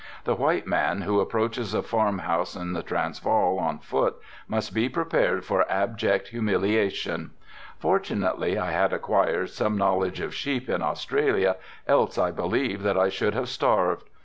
[0.23, 4.15] The white man who approaches a farmhouse in the Transval on foot
[4.47, 7.29] must be prepared for abject humiliation.
[7.77, 11.55] Fortunately I had acquired some knowledge of sheep in Australia
[11.87, 14.09] else I believe that I should have starved.